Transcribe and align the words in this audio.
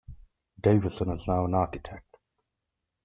Davison 0.59 1.11
is 1.11 1.27
now 1.27 1.45
an 1.45 1.53
architect. 1.53 2.17